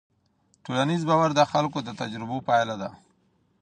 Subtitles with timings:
[0.63, 2.89] ټولنیز باور د خلکو د تجربو پایله ده.